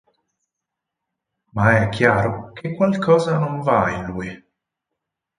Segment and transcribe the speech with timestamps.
[1.53, 4.47] Ma è chiaro che qualcosa non va in lui.